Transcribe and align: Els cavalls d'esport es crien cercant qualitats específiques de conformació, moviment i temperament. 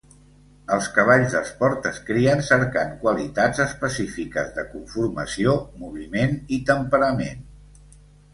Els 0.75 0.85
cavalls 0.93 1.33
d'esport 1.33 1.83
es 1.89 1.99
crien 2.07 2.41
cercant 2.47 2.95
qualitats 3.03 3.61
específiques 3.67 4.49
de 4.57 4.65
conformació, 4.71 5.55
moviment 5.85 6.35
i 6.59 6.61
temperament. 6.73 7.47